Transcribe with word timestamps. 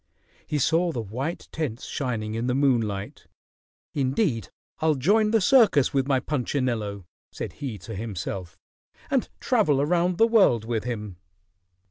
He 0.47 0.57
saw 0.57 0.91
the 0.91 0.99
white 1.03 1.47
tents 1.51 1.85
shining 1.85 2.33
in 2.33 2.47
the 2.47 2.55
moonlight. 2.55 3.27
"Indeed, 3.93 4.49
I'll 4.79 4.95
join 4.95 5.29
the 5.29 5.39
circus 5.39 5.93
with 5.93 6.07
my 6.07 6.19
Punchinello," 6.19 7.05
said 7.31 7.53
he 7.53 7.77
to 7.77 7.93
himself, 7.95 8.57
"and 9.11 9.29
travel 9.39 9.79
around 9.79 10.17
the 10.17 10.25
world 10.25 10.65
with 10.65 10.85
him." 10.85 11.17